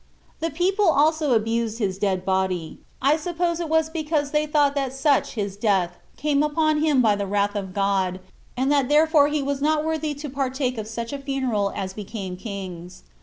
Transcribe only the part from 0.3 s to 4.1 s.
The people also abused his dead body; I suppose it was